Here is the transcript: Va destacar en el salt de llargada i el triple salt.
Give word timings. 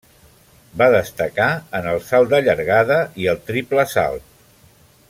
Va 0.81 0.87
destacar 0.95 1.49
en 1.81 1.91
el 1.93 2.01
salt 2.09 2.33
de 2.33 2.41
llargada 2.49 2.99
i 3.25 3.31
el 3.35 3.45
triple 3.51 3.87
salt. 3.97 4.29